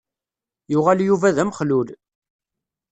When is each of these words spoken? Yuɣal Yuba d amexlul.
Yuɣal 0.71 0.99
Yuba 1.07 1.35
d 1.35 1.37
amexlul. 1.41 1.87